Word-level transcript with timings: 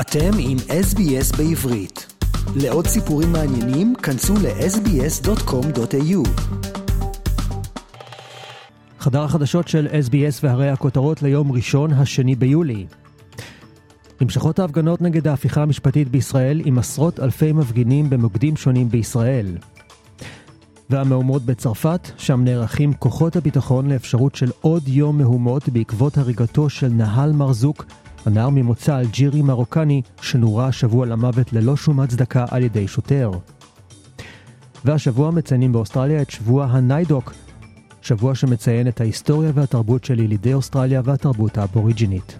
אתם 0.00 0.30
עם 0.38 0.56
SBS 0.58 1.36
בעברית. 1.36 2.06
לעוד 2.56 2.86
סיפורים 2.86 3.32
מעניינים, 3.32 3.94
כנסו 3.94 4.34
ל-sbs.com.au. 4.34 6.28
חדר 8.98 9.22
החדשות 9.22 9.68
של 9.68 9.86
SBS 9.86 10.40
והרי 10.42 10.68
הכותרות 10.68 11.22
ליום 11.22 11.52
ראשון, 11.52 11.92
השני 11.92 12.34
ביולי. 12.34 12.86
נמשכות 14.20 14.58
ההפגנות 14.58 15.02
נגד 15.02 15.28
ההפיכה 15.28 15.62
המשפטית 15.62 16.08
בישראל 16.08 16.60
עם 16.64 16.78
עשרות 16.78 17.20
אלפי 17.20 17.52
מפגינים 17.52 18.10
במוקדים 18.10 18.56
שונים 18.56 18.88
בישראל. 18.88 19.58
והמהומות 20.90 21.42
בצרפת, 21.42 22.10
שם 22.16 22.44
נערכים 22.44 22.92
כוחות 22.92 23.36
הביטחון 23.36 23.90
לאפשרות 23.90 24.34
של 24.34 24.50
עוד 24.60 24.88
יום 24.88 25.18
מהומות 25.18 25.68
בעקבות 25.68 26.18
הריגתו 26.18 26.70
של 26.70 26.88
נהל 26.88 27.32
מרזוק, 27.32 27.84
הנער 28.26 28.48
ממוצא 28.48 29.00
אלג'ירי 29.00 29.42
מרוקני 29.42 30.02
שנורה 30.20 30.66
השבוע 30.66 31.06
למוות 31.06 31.52
ללא 31.52 31.76
שום 31.76 32.00
הצדקה 32.00 32.44
על 32.50 32.62
ידי 32.62 32.88
שוטר. 32.88 33.30
והשבוע 34.84 35.30
מציינים 35.30 35.72
באוסטרליה 35.72 36.22
את 36.22 36.30
שבוע 36.30 36.64
הניידוק, 36.64 37.34
שבוע 38.02 38.34
שמציין 38.34 38.88
את 38.88 39.00
ההיסטוריה 39.00 39.50
והתרבות 39.54 40.04
של 40.04 40.20
ילידי 40.20 40.54
אוסטרליה 40.54 41.00
והתרבות 41.04 41.58
האבוריג'ינית. 41.58 42.38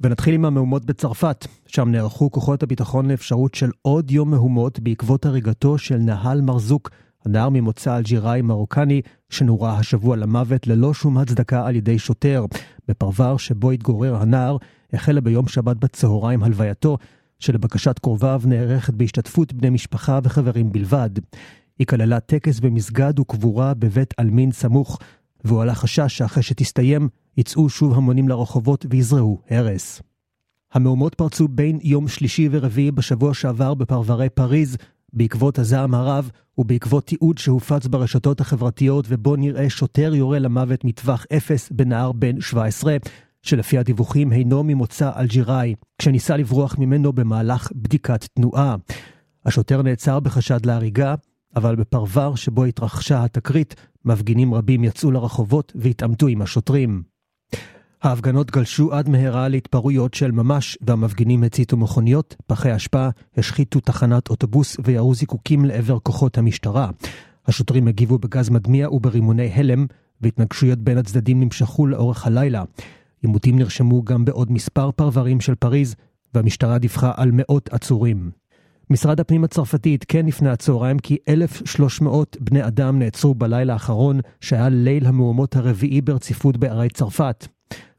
ונתחיל 0.00 0.34
עם 0.34 0.44
המהומות 0.44 0.84
בצרפת, 0.84 1.46
שם 1.66 1.88
נערכו 1.88 2.30
כוחות 2.30 2.62
הביטחון 2.62 3.10
לאפשרות 3.10 3.54
של 3.54 3.70
עוד 3.82 4.10
יום 4.10 4.30
מהומות 4.30 4.80
בעקבות 4.80 5.26
הריגתו 5.26 5.78
של 5.78 5.96
נהל 5.96 6.40
מרזוק, 6.40 6.90
הנער 7.26 7.48
ממוצא 7.48 7.96
אלג'יראי 7.96 8.42
מרוקני, 8.42 9.02
שנורה 9.30 9.78
השבוע 9.78 10.16
למוות 10.16 10.66
ללא 10.66 10.94
שום 10.94 11.18
הצדקה 11.18 11.66
על 11.66 11.76
ידי 11.76 11.98
שוטר. 11.98 12.44
בפרבר 12.88 13.36
שבו 13.36 13.70
התגורר 13.70 14.16
הנער, 14.16 14.56
החלה 14.92 15.20
ביום 15.20 15.48
שבת 15.48 15.76
בצהריים 15.76 16.42
הלווייתו, 16.42 16.98
שלבקשת 17.38 17.98
קרוביו 17.98 18.42
נערכת 18.44 18.94
בהשתתפות 18.94 19.52
בני 19.52 19.70
משפחה 19.70 20.20
וחברים 20.22 20.72
בלבד. 20.72 21.10
היא 21.78 21.86
כללה 21.86 22.20
טקס 22.20 22.60
במסגד 22.60 23.18
וקבורה 23.18 23.74
בבית 23.74 24.14
עלמין 24.16 24.52
סמוך, 24.52 24.98
והועלה 25.46 25.74
חשש 25.74 26.18
שאחרי 26.18 26.42
שתסתיים, 26.42 27.08
יצאו 27.36 27.68
שוב 27.68 27.94
המונים 27.94 28.28
לרחובות 28.28 28.86
ויזרעו 28.90 29.40
הרס. 29.50 30.02
המהומות 30.72 31.14
פרצו 31.14 31.48
בין 31.48 31.78
יום 31.82 32.08
שלישי 32.08 32.48
ורביעי 32.50 32.90
בשבוע 32.90 33.34
שעבר 33.34 33.74
בפרברי 33.74 34.28
פריז, 34.28 34.76
בעקבות 35.12 35.58
הזעם 35.58 35.94
הרב 35.94 36.30
ובעקבות 36.58 37.06
תיעוד 37.06 37.38
שהופץ 37.38 37.86
ברשתות 37.86 38.40
החברתיות 38.40 39.04
ובו 39.08 39.36
נראה 39.36 39.70
שוטר 39.70 40.14
יורה 40.14 40.38
למוות 40.38 40.84
מטווח 40.84 41.26
אפס 41.36 41.70
בנער 41.70 42.12
בן 42.12 42.40
17, 42.40 42.96
שלפי 43.42 43.78
הדיווחים 43.78 44.32
אינו 44.32 44.62
ממוצא 44.64 45.10
אלג'יראי, 45.16 45.74
כשניסה 45.98 46.36
לברוח 46.36 46.78
ממנו 46.78 47.12
במהלך 47.12 47.72
בדיקת 47.74 48.24
תנועה. 48.34 48.76
השוטר 49.46 49.82
נעצר 49.82 50.20
בחשד 50.20 50.66
להריגה, 50.66 51.14
אבל 51.56 51.76
בפרבר 51.76 52.34
שבו 52.34 52.64
התרחשה 52.64 53.24
התקרית, 53.24 53.74
מפגינים 54.04 54.54
רבים 54.54 54.84
יצאו 54.84 55.10
לרחובות 55.10 55.72
והתעמתו 55.74 56.26
עם 56.26 56.42
השוטרים. 56.42 57.02
ההפגנות 58.02 58.50
גלשו 58.50 58.92
עד 58.92 59.08
מהרה 59.08 59.48
להתפרעויות 59.48 60.14
של 60.14 60.30
ממש, 60.30 60.78
והמפגינים 60.80 61.44
הציתו 61.44 61.76
מכוניות, 61.76 62.36
פחי 62.46 62.76
אשפה, 62.76 63.08
השחיתו 63.36 63.80
תחנת 63.80 64.30
אוטובוס 64.30 64.76
וירו 64.84 65.14
זיקוקים 65.14 65.64
לעבר 65.64 65.98
כוחות 65.98 66.38
המשטרה. 66.38 66.90
השוטרים 67.46 67.88
הגיבו 67.88 68.18
בגז 68.18 68.50
מדמיע 68.50 68.90
וברימוני 68.90 69.52
הלם, 69.54 69.86
והתנגשויות 70.20 70.78
בין 70.78 70.98
הצדדים 70.98 71.40
נמשכו 71.40 71.86
לאורך 71.86 72.26
הלילה. 72.26 72.64
עימותים 73.22 73.58
נרשמו 73.58 74.02
גם 74.02 74.24
בעוד 74.24 74.52
מספר 74.52 74.90
פרברים 74.90 75.40
של 75.40 75.54
פריז, 75.54 75.94
והמשטרה 76.34 76.78
דיווחה 76.78 77.12
על 77.16 77.30
מאות 77.32 77.68
עצורים. 77.72 78.30
משרד 78.90 79.20
הפנים 79.20 79.44
הצרפתי 79.44 79.94
עדכן 79.94 80.26
לפני 80.26 80.48
הצהריים 80.48 80.98
כי 80.98 81.16
1,300 81.28 82.36
בני 82.40 82.66
אדם 82.66 82.98
נעצרו 82.98 83.34
בלילה 83.34 83.72
האחרון, 83.72 84.20
שהיה 84.40 84.68
ליל 84.68 85.06
המהומות 85.06 85.56
הרביעי 85.56 86.00
ברציפות 86.00 86.56
בערי 86.56 86.88
צרפת. 86.88 87.46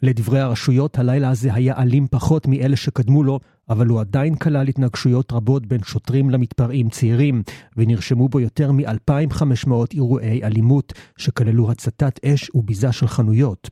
לדברי 0.01 0.39
הרשויות, 0.39 0.99
הלילה 0.99 1.29
הזה 1.29 1.53
היה 1.53 1.77
אלים 1.77 2.07
פחות 2.11 2.47
מאלה 2.47 2.75
שקדמו 2.75 3.23
לו, 3.23 3.39
אבל 3.69 3.87
הוא 3.87 3.99
עדיין 3.99 4.35
כלל 4.35 4.67
התנגשויות 4.67 5.31
רבות 5.31 5.65
בין 5.65 5.83
שוטרים 5.83 6.29
למתפרעים 6.29 6.89
צעירים, 6.89 7.43
ונרשמו 7.77 8.29
בו 8.29 8.39
יותר 8.39 8.71
מ-2,500 8.71 9.71
אירועי 9.93 10.43
אלימות, 10.43 10.93
שכללו 11.17 11.71
הצתת 11.71 12.19
אש 12.25 12.51
וביזה 12.55 12.91
של 12.91 13.07
חנויות. 13.07 13.69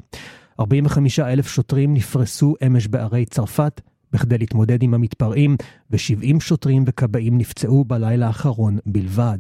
45 0.59 1.19
אלף 1.19 1.47
שוטרים 1.47 1.93
נפרסו 1.93 2.55
אמש 2.65 2.87
בערי 2.87 3.25
צרפת, 3.25 3.81
בכדי 4.15 4.37
להתמודד 4.37 4.83
עם 4.83 4.93
המתפרעים, 4.93 5.55
ו-70 5.91 6.39
שוטרים 6.39 6.83
וכבאים 6.87 7.37
נפצעו 7.37 7.85
בלילה 7.85 8.27
האחרון 8.27 8.77
בלבד. 8.85 9.37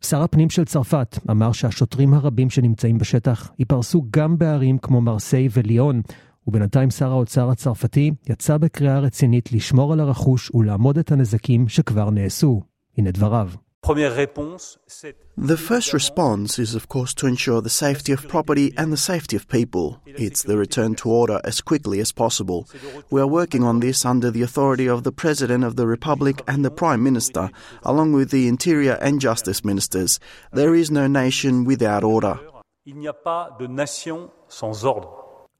שר 0.00 0.22
הפנים 0.22 0.50
של 0.50 0.64
צרפת 0.64 1.18
אמר 1.30 1.52
שהשוטרים 1.52 2.14
הרבים 2.14 2.50
שנמצאים 2.50 2.98
בשטח 2.98 3.50
ייפרסו 3.58 4.04
גם 4.10 4.38
בערים 4.38 4.78
כמו 4.78 5.00
מרסיי 5.00 5.48
וליון, 5.52 6.02
ובינתיים 6.46 6.90
שר 6.90 7.10
האוצר 7.10 7.50
הצרפתי 7.50 8.10
יצא 8.28 8.56
בקריאה 8.56 8.98
רצינית 8.98 9.52
לשמור 9.52 9.92
על 9.92 10.00
הרכוש 10.00 10.50
ולעמוד 10.54 10.98
את 10.98 11.12
הנזקים 11.12 11.68
שכבר 11.68 12.10
נעשו. 12.10 12.62
הנה 12.98 13.10
דבריו. 13.10 13.50
The 13.85 15.57
first 15.57 15.91
response 15.91 16.57
is, 16.57 16.73
of 16.73 16.87
course, 16.87 17.13
to 17.15 17.27
ensure 17.27 17.61
the 17.61 17.69
safety 17.85 18.13
of 18.13 18.27
property 18.29 18.73
and 18.77 18.93
the 18.93 19.03
safety 19.11 19.35
of 19.35 19.49
people. 19.49 19.99
It's 20.05 20.43
the 20.43 20.57
return 20.57 20.95
to 21.01 21.09
order 21.09 21.41
as 21.43 21.59
quickly 21.59 21.99
as 21.99 22.13
possible. 22.13 22.65
We 23.11 23.19
are 23.19 23.27
working 23.27 23.63
on 23.63 23.81
this 23.81 24.05
under 24.05 24.31
the 24.31 24.41
authority 24.41 24.87
of 24.87 25.03
the 25.03 25.11
President 25.11 25.65
of 25.65 25.75
the 25.75 25.85
Republic 25.85 26.41
and 26.47 26.63
the 26.63 26.71
Prime 26.71 27.03
Minister, 27.03 27.49
along 27.83 28.13
with 28.13 28.29
the 28.31 28.47
Interior 28.47 28.97
and 29.01 29.19
Justice 29.19 29.65
Ministers. 29.65 30.17
There 30.53 30.73
is 30.75 30.89
no 30.89 31.07
nation 31.07 31.65
without 31.65 32.03
order. 32.05 32.39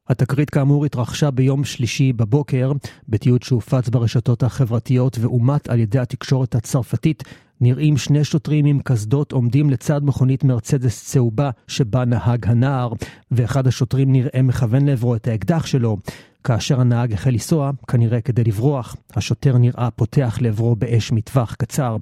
התקרית 0.10 0.50
כאמור 0.50 0.86
התרחשה 0.86 1.32
ביום 1.32 1.64
שלישי 1.64 2.14
בבוקר, 2.14 2.72
בתיעוד 3.10 3.44
שהופץ 3.44 3.90
ברשתות 3.90 4.44
החברתיות 4.44 5.18
ואומת 5.22 5.70
על 5.70 5.80
ידי 5.80 6.00
התקשורת 6.00 6.56
הצרפתית, 6.56 7.24
נראים 7.61 7.97
שני 7.97 8.25
שוטרים 8.25 8.65
עם 8.65 8.81
קסדות 8.85 9.33
עומדים 9.33 9.71
לצד 9.71 10.01
מכונית 10.05 10.45
מרצדס 10.45 11.05
צהובה 11.05 11.51
שבה 11.67 12.05
נהג 12.05 12.47
הנער, 12.47 12.93
ואחד 13.31 13.67
השוטרים 13.67 14.13
נראה 14.13 14.43
מכוון 14.43 14.87
לעברו 14.87 15.15
את 15.15 15.29
האקדח 15.29 15.67
שלו. 15.67 15.97
כאשר 16.45 16.81
הנהג 16.81 17.13
החל 17.13 17.31
לנסוע, 17.31 17.71
כנראה 17.89 18.21
כדי 18.21 18.45
לברוח, 18.45 18.97
השוטר 19.15 19.59
נראה 19.59 19.91
פותח 19.91 20.39
לעברו 20.41 20.77
באש 20.77 21.13
מטווח 21.13 21.55
קצר. 21.55 21.97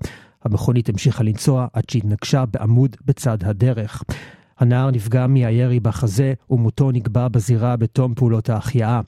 המכונית 0.44 0.88
המשיכה 0.88 1.22
לנסוע 1.24 1.66
עד 1.72 1.84
שהתנגשה 1.90 2.44
בעמוד 2.46 2.96
בצד 3.06 3.38
הדרך. 3.44 4.02
הנער 4.58 4.90
נפגע 4.90 5.26
מהירי 5.26 5.80
בחזה 5.80 6.34
ומותו 6.50 6.90
נקבע 6.90 7.28
בזירה 7.28 7.76
בתום 7.76 8.14
פעולות 8.14 8.50
ההחייאה. 8.50 9.00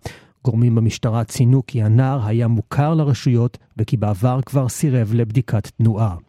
גורמים 0.44 0.74
במשטרה 0.74 1.24
ציינו 1.24 1.62
כי 1.66 1.82
הנער 1.82 2.26
היה 2.26 2.48
מוכר 2.48 2.94
לרשויות 2.94 3.58
וכי 3.76 3.96
בעבר 3.96 4.40
כבר 4.46 4.68
סירב 4.68 5.14
לבדיקת 5.14 5.66
תנועה. 5.66 6.27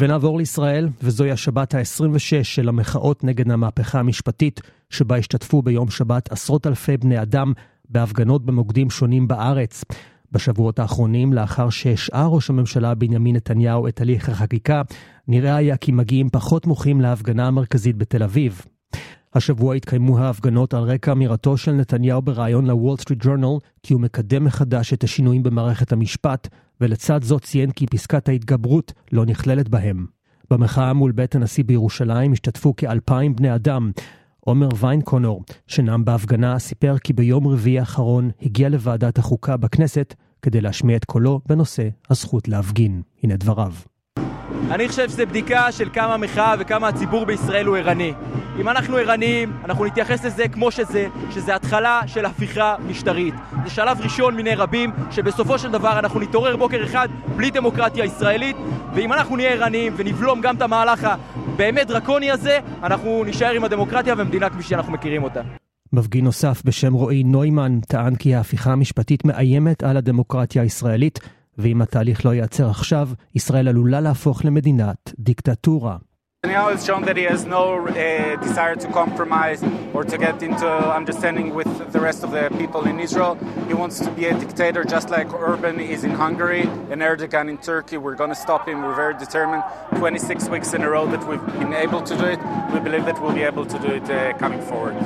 ונעבור 0.00 0.38
לישראל, 0.38 0.88
וזוהי 1.02 1.30
השבת 1.30 1.74
ה-26 1.74 2.42
של 2.42 2.68
המחאות 2.68 3.24
נגד 3.24 3.50
המהפכה 3.50 3.98
המשפטית, 3.98 4.60
שבה 4.90 5.16
השתתפו 5.16 5.62
ביום 5.62 5.90
שבת 5.90 6.32
עשרות 6.32 6.66
אלפי 6.66 6.96
בני 6.96 7.22
אדם 7.22 7.52
בהפגנות 7.88 8.46
במוקדים 8.46 8.90
שונים 8.90 9.28
בארץ. 9.28 9.84
בשבועות 10.32 10.78
האחרונים, 10.78 11.32
לאחר 11.32 11.70
שהשעה 11.70 12.26
ראש 12.26 12.50
הממשלה 12.50 12.94
בנימין 12.94 13.36
נתניהו 13.36 13.88
את 13.88 14.00
הליך 14.00 14.28
החקיקה, 14.28 14.82
נראה 15.28 15.56
היה 15.56 15.76
כי 15.76 15.92
מגיעים 15.92 16.30
פחות 16.30 16.66
מוחים 16.66 17.00
להפגנה 17.00 17.46
המרכזית 17.46 17.96
בתל 17.96 18.22
אביב. 18.22 18.62
השבוע 19.34 19.74
התקיימו 19.74 20.18
ההפגנות 20.18 20.74
על 20.74 20.82
רקע 20.82 21.12
אמירתו 21.12 21.56
של 21.56 21.72
נתניהו 21.72 22.22
בריאיון 22.22 22.66
לוול 22.66 22.96
סטריט 22.96 23.18
ג'ורנל 23.22 23.58
כי 23.82 23.94
הוא 23.94 24.00
מקדם 24.02 24.44
מחדש 24.44 24.92
את 24.92 25.04
השינויים 25.04 25.42
במערכת 25.42 25.92
המשפט, 25.92 26.48
ולצד 26.80 27.22
זאת 27.22 27.42
ציין 27.42 27.70
כי 27.70 27.86
פסקת 27.86 28.28
ההתגברות 28.28 28.92
לא 29.12 29.26
נכללת 29.26 29.68
בהם. 29.68 30.06
במחאה 30.50 30.92
מול 30.92 31.12
בית 31.12 31.34
הנשיא 31.34 31.64
בירושלים 31.64 32.32
השתתפו 32.32 32.76
כאלפיים 32.76 33.36
בני 33.36 33.54
אדם. 33.54 33.90
עומר 34.40 34.68
ויינקונור, 34.80 35.42
שנאם 35.66 36.04
בהפגנה, 36.04 36.58
סיפר 36.58 36.98
כי 36.98 37.12
ביום 37.12 37.48
רביעי 37.48 37.78
האחרון 37.78 38.30
הגיע 38.42 38.68
לוועדת 38.68 39.18
החוקה 39.18 39.56
בכנסת 39.56 40.14
כדי 40.42 40.60
להשמיע 40.60 40.96
את 40.96 41.04
קולו 41.04 41.40
בנושא 41.48 41.88
הזכות 42.10 42.48
להפגין. 42.48 43.02
הנה 43.22 43.36
דבריו. 43.36 43.72
אני 44.70 44.88
חושב 44.88 45.08
שזו 45.08 45.26
בדיקה 45.26 45.72
של 45.72 45.88
כמה 45.92 46.14
המחאה 46.14 46.54
וכמה 46.58 46.88
הציבור 46.88 47.26
בישראל 47.26 47.66
הוא 47.66 47.76
ערני. 47.76 48.12
אם 48.58 48.68
אנחנו 48.68 48.96
ערניים, 48.96 49.52
אנחנו 49.64 49.84
נתייחס 49.84 50.24
לזה 50.24 50.48
כמו 50.48 50.70
שזה, 50.70 51.08
שזה 51.30 51.54
התחלה 51.54 52.00
של 52.06 52.24
הפיכה 52.24 52.76
משטרית. 52.88 53.34
זה 53.64 53.70
שלב 53.70 54.00
ראשון 54.00 54.36
מיני 54.36 54.54
רבים, 54.54 54.90
שבסופו 55.10 55.58
של 55.58 55.70
דבר 55.70 55.98
אנחנו 55.98 56.20
נתעורר 56.20 56.56
בוקר 56.56 56.84
אחד 56.84 57.08
בלי 57.36 57.50
דמוקרטיה 57.50 58.04
ישראלית, 58.04 58.56
ואם 58.94 59.12
אנחנו 59.12 59.36
נהיה 59.36 59.50
ערניים 59.50 59.92
ונבלום 59.96 60.40
גם 60.40 60.56
את 60.56 60.62
המהלך 60.62 61.08
הבאמת 61.54 61.86
דרקוני 61.86 62.30
הזה, 62.30 62.58
אנחנו 62.82 63.24
נישאר 63.24 63.50
עם 63.50 63.64
הדמוקרטיה 63.64 64.14
ומדינה 64.18 64.50
כפי 64.50 64.62
שאנחנו 64.62 64.92
מכירים 64.92 65.22
אותה. 65.22 65.40
מפגין 65.92 66.24
נוסף 66.24 66.62
בשם 66.64 66.92
רועי 66.92 67.22
נוימן 67.22 67.80
טען 67.80 68.14
כי 68.14 68.34
ההפיכה 68.34 68.72
המשפטית 68.72 69.24
מאיימת 69.24 69.82
על 69.82 69.96
הדמוקרטיה 69.96 70.62
הישראלית, 70.62 71.20
ואם 71.58 71.82
התהליך 71.82 72.26
לא 72.26 72.34
ייעצר 72.34 72.70
עכשיו, 72.70 73.08
ישראל 73.34 73.68
עלולה 73.68 74.00
להפוך 74.00 74.44
למדינת 74.44 75.12
דיקטטורה. 75.18 75.96
Netanyahu 76.42 76.72
has 76.72 76.86
shown 76.86 77.02
that 77.02 77.18
he 77.18 77.24
has 77.24 77.44
no 77.44 77.86
uh, 77.86 78.36
desire 78.36 78.74
to 78.74 78.88
compromise 78.92 79.62
or 79.92 80.04
to 80.04 80.16
get 80.16 80.42
into 80.42 80.66
understanding 80.66 81.54
with 81.54 81.70
the 81.92 82.00
rest 82.00 82.24
of 82.24 82.30
the 82.30 82.48
people 82.56 82.82
in 82.86 82.98
Israel. 82.98 83.34
He 83.68 83.74
wants 83.74 84.00
to 84.00 84.10
be 84.12 84.24
a 84.24 84.34
dictator 84.38 84.82
just 84.82 85.10
like 85.10 85.30
Orban 85.34 85.78
is 85.78 86.02
in 86.02 86.12
Hungary 86.12 86.62
and 86.90 87.02
Erdogan 87.02 87.50
in 87.50 87.58
Turkey. 87.58 87.98
We're 87.98 88.14
going 88.14 88.30
to 88.30 88.40
stop 88.46 88.66
him. 88.66 88.82
We're 88.82 88.94
very 88.94 89.16
determined. 89.18 89.64
26 89.96 90.48
weeks 90.48 90.72
in 90.72 90.80
a 90.82 90.88
row 90.88 91.06
that 91.08 91.22
we've 91.28 91.46
been 91.58 91.74
able 91.74 92.00
to 92.00 92.16
do 92.16 92.24
it. 92.24 92.40
We 92.72 92.80
believe 92.80 93.04
that 93.04 93.20
we'll 93.20 93.34
be 93.34 93.42
able 93.42 93.66
to 93.66 93.78
do 93.78 93.88
it 93.88 94.08
uh, 94.10 94.32
coming 94.38 94.62
forward. 94.62 94.96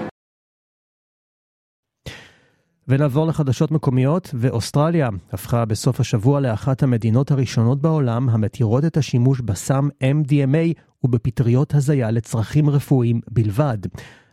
ונעבור 2.88 3.26
לחדשות 3.26 3.70
מקומיות, 3.70 4.30
ואוסטרליה 4.34 5.08
הפכה 5.32 5.64
בסוף 5.64 6.00
השבוע 6.00 6.40
לאחת 6.40 6.82
המדינות 6.82 7.30
הראשונות 7.30 7.80
בעולם 7.80 8.28
המתירות 8.28 8.84
את 8.84 8.96
השימוש 8.96 9.40
בסם 9.40 9.88
MDMA 10.02 10.78
ובפטריות 11.04 11.74
הזיה 11.74 12.10
לצרכים 12.10 12.70
רפואיים 12.70 13.20
בלבד. 13.30 13.78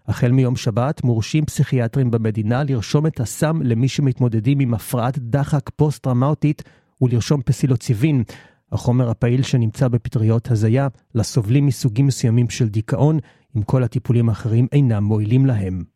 החל 0.07 0.31
מיום 0.31 0.55
שבת 0.55 1.03
מורשים 1.03 1.45
פסיכיאטרים 1.45 2.11
במדינה 2.11 2.63
לרשום 2.63 3.07
את 3.07 3.19
הסם 3.19 3.61
למי 3.61 3.87
שמתמודדים 3.87 4.59
עם 4.59 4.73
הפרעת 4.73 5.19
דחק 5.19 5.69
פוסט-טראומטית 5.75 6.63
ולרשום 7.01 7.41
פסילוציבין, 7.41 8.23
החומר 8.71 9.09
הפעיל 9.09 9.41
שנמצא 9.41 9.87
בפטריות 9.87 10.51
הזיה, 10.51 10.87
לסובלים 11.15 11.65
מסוגים 11.65 12.07
מסוימים 12.07 12.49
של 12.49 12.69
דיכאון, 12.69 13.19
אם 13.57 13.61
כל 13.61 13.83
הטיפולים 13.83 14.29
האחרים 14.29 14.67
אינם 14.71 15.03
מועילים 15.03 15.45
להם. 15.45 15.90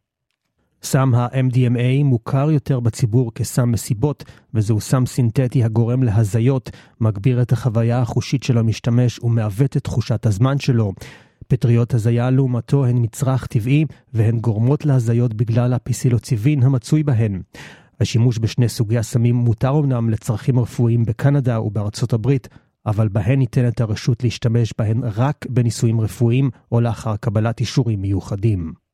סם 0.86 1.16
ה-MDMA 1.16 2.04
מוכר 2.04 2.52
יותר 2.52 2.80
בציבור 2.80 3.32
כסם 3.34 3.72
מסיבות, 3.72 4.24
וזהו 4.54 4.82
סם 4.82 5.06
סינתטי 5.06 5.64
הגורם 5.64 6.04
להזיות, 6.04 6.70
מגביר 7.02 7.42
את 7.42 7.52
החוויה 7.52 8.00
החושית 8.00 8.44
של 8.44 8.58
המשתמש 8.58 9.20
ומעוות 9.24 9.78
את 9.78 9.84
תחושת 9.84 10.26
הזמן 10.26 10.60
שלו. 10.60 10.94
פטריות 11.48 11.94
הזיה 11.94 12.30
לעומתו 12.30 12.86
הן 12.86 12.98
מצרך 13.02 13.48
טבעי, 13.48 13.86
והן 14.14 14.40
גורמות 14.40 14.86
להזיות 14.86 15.34
בגלל 15.34 15.74
הפיסילוציבין 15.74 16.64
המצוי 16.64 17.04
בהן. 17.04 17.42
השימוש 18.00 18.40
בשני 18.40 18.70
סוגי 18.70 18.98
הסמים 18.98 19.36
מותר 19.36 19.80
אמנם 19.80 20.10
לצרכים 20.10 20.60
רפואיים 20.60 21.06
בקנדה 21.06 21.62
ובארצות 21.62 22.14
הברית, 22.14 22.48
אבל 22.86 23.08
בהן 23.08 23.40
ניתנת 23.40 23.82
הרשות 23.82 24.24
להשתמש 24.24 24.74
בהן 24.78 25.02
רק 25.04 25.46
בניסויים 25.50 26.02
רפואיים 26.02 26.50
או 26.72 26.82
לאחר 26.82 27.16
קבלת 27.16 27.60
אישורים 27.60 28.02
מיוחדים. 28.02 28.85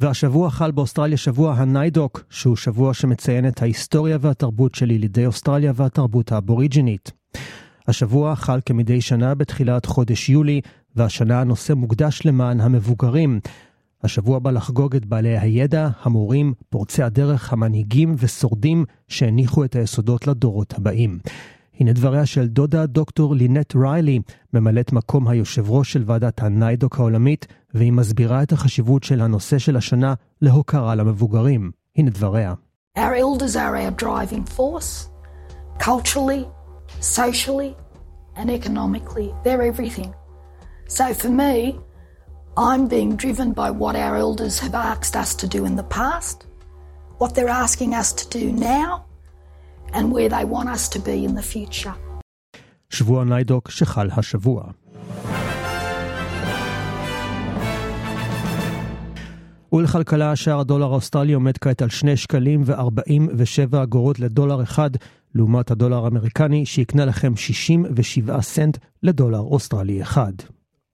והשבוע 0.00 0.50
חל 0.50 0.70
באוסטרליה 0.70 1.16
שבוע 1.16 1.54
הניידוק, 1.54 2.24
שהוא 2.30 2.56
שבוע 2.56 2.94
שמציין 2.94 3.48
את 3.48 3.62
ההיסטוריה 3.62 4.18
והתרבות 4.20 4.74
של 4.74 4.90
ילידי 4.90 5.26
אוסטרליה 5.26 5.72
והתרבות 5.76 6.32
האבוריג'ינית. 6.32 7.12
השבוע 7.88 8.36
חל 8.36 8.60
כמדי 8.66 9.00
שנה 9.00 9.34
בתחילת 9.34 9.86
חודש 9.86 10.28
יולי, 10.28 10.60
והשנה 10.96 11.40
הנושא 11.40 11.72
מוקדש 11.72 12.22
למען 12.24 12.60
המבוגרים. 12.60 13.40
השבוע 14.02 14.38
בא 14.38 14.50
לחגוג 14.50 14.96
את 14.96 15.06
בעלי 15.06 15.38
הידע, 15.38 15.88
המורים, 16.02 16.54
פורצי 16.70 17.02
הדרך, 17.02 17.52
המנהיגים 17.52 18.14
ושורדים 18.18 18.84
שהניחו 19.08 19.64
את 19.64 19.76
היסודות 19.76 20.26
לדורות 20.26 20.74
הבאים. 20.76 21.18
הנה 21.80 21.92
דבריה 21.92 22.26
של 22.26 22.46
דודה 22.46 22.86
דוקטור 22.86 23.34
לינט 23.34 23.76
ריילי, 23.76 24.20
ממלאת 24.52 24.92
מקום 24.92 25.28
היושב 25.28 25.70
ראש 25.70 25.92
של 25.92 26.02
ועדת 26.06 26.42
הניידוק 26.42 26.98
העולמית, 26.98 27.46
והיא 27.74 27.92
מסבירה 27.92 28.42
את 28.42 28.52
החשיבות 28.52 29.04
של 29.04 29.20
הנושא 29.20 29.58
של 29.58 29.76
השנה 29.76 30.14
להוקרה 30.42 30.94
למבוגרים. 30.94 31.70
הנה 31.96 32.10
דבריה. 32.10 32.54
Our 32.98 33.14
elders 33.14 33.56
are 33.56 33.76
our 33.76 33.90
driving 33.90 34.44
force, 34.56 35.08
culturally, 35.78 36.44
socially 37.00 37.74
and 38.36 38.48
economically. 38.50 39.34
They're 39.42 39.62
everything. 39.62 40.14
So 40.88 41.12
for 41.12 41.30
me, 41.42 41.78
I'm 42.56 42.86
being 42.86 43.16
driven 43.16 43.52
by 43.52 43.70
what 43.70 43.96
our 43.96 44.16
elders 44.16 44.60
have 44.60 44.74
asked 44.74 45.16
us 45.16 45.34
to 45.40 45.46
do 45.48 45.64
in 45.64 45.74
the 45.74 45.88
past, 46.00 46.46
what 47.18 47.34
they're 47.34 47.48
asking 47.66 47.94
us 47.94 48.12
to 48.12 48.24
do 48.38 48.52
now, 48.52 49.06
and 49.94 50.04
where 50.12 50.28
they 50.28 50.44
want 50.44 50.68
us 50.76 50.88
to 50.94 50.98
be 50.98 51.24
in 51.28 51.34
the 51.34 51.54
future. 51.54 51.94
שבוע 52.90 53.24
NAIDOC 53.24 53.70
שחל 53.70 54.08
השבוע. 54.16 54.62
ולכלכלה 59.72 60.36
שער 60.36 60.60
הדולר 60.60 60.92
האוסטרלי 60.92 61.32
עומד 61.32 61.58
כעת 61.58 61.82
על 61.82 61.90
2 61.90 62.16
שקלים 62.16 62.62
ו-47 62.66 63.82
אגורות 63.82 64.18
לדולר 64.18 64.62
אחד, 64.62 64.90
לעומת 65.34 65.70
הדולר 65.70 66.04
האמריקני 66.04 66.66
שיקנה 66.66 67.04
לכם 67.04 67.36
67 67.36 68.40
סנט 68.40 68.78
לדולר 69.02 69.40
אוסטרלי 69.40 70.02
אחד. 70.02 70.32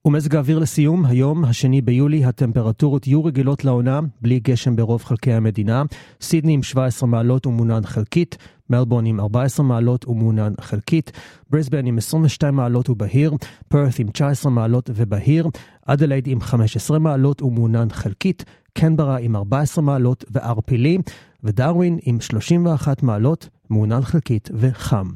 ומזג 0.05 0.35
האוויר 0.35 0.59
לסיום, 0.59 1.05
היום, 1.05 1.45
השני 1.45 1.81
ביולי, 1.81 2.25
הטמפרטורות 2.25 3.07
יהיו 3.07 3.25
רגילות 3.25 3.65
לעונה, 3.65 3.99
בלי 4.21 4.39
גשם 4.39 4.75
ברוב 4.75 5.03
חלקי 5.03 5.33
המדינה. 5.33 5.83
סידני 6.21 6.53
עם 6.53 6.63
17 6.63 7.09
מעלות 7.09 7.47
ומעונן 7.47 7.81
חלקית, 7.85 8.37
מלבורן 8.69 9.05
עם 9.05 9.19
14 9.19 9.65
מעלות 9.65 10.07
ומעונן 10.07 10.53
חלקית, 10.61 11.11
בריסבן 11.49 11.85
עם 11.85 11.97
22 11.97 12.55
מעלות 12.55 12.89
ובהיר, 12.89 13.33
פרת 13.67 13.99
עם 13.99 14.07
19 14.07 14.51
מעלות 14.51 14.89
ובהיר, 14.93 15.47
אדלייד 15.85 16.27
עם 16.27 16.41
15 16.41 16.99
מעלות 16.99 17.41
ומעונן 17.41 17.89
חלקית, 17.89 18.45
קנברה 18.73 19.17
עם 19.17 19.35
14 19.35 19.83
מעלות 19.83 20.25
וערפילי, 20.31 20.97
ודרווין 21.43 21.99
עם 22.03 22.21
31 22.21 23.03
מעלות, 23.03 23.49
מעונן 23.69 24.01
חלקית 24.01 24.49
וחם. 24.53 25.09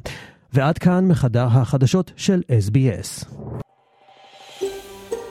ועד 0.54 0.78
כאן 0.78 1.08
מחדר 1.08 1.46
החדשות 1.46 2.12
של 2.16 2.42
SBS. 2.50 3.26